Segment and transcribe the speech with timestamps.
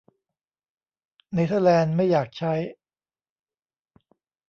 [1.33, 2.53] เนเธอร์แลนด์ไม่อยากใช้